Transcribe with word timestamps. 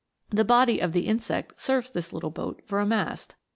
The 0.31 0.43
body 0.43 0.79
of 0.79 0.93
the 0.93 1.05
insect 1.05 1.61
serves 1.61 1.91
this 1.91 2.11
little 2.11 2.31
boat 2.31 2.63
for 2.65 2.79
a 2.79 2.87
mast. 2.87 3.35